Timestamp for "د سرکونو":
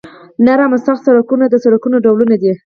1.49-1.97